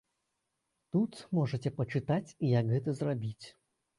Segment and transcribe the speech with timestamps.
[0.95, 3.47] Тут можаце пачытаць, як гэта зрабіць.